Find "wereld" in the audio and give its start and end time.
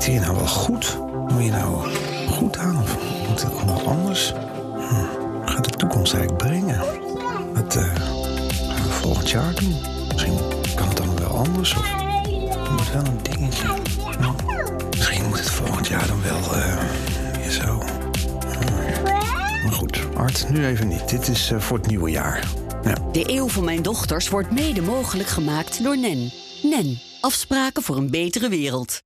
28.48-28.98